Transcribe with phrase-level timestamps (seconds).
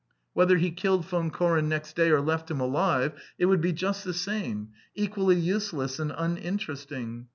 [0.33, 4.03] Whether he killed Von Koren next day or left him alive, it would be just
[4.03, 7.27] the same, equally useless and uninteresting.